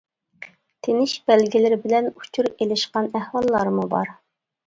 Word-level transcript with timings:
تىنىش 0.85 1.11
بەلگىلىرى 1.31 1.77
بىلەن 1.83 2.09
ئۇچۇر 2.11 2.49
ئېلىشقان 2.53 3.11
ئەھۋاللارمۇ 3.19 3.87
بار. 3.93 4.13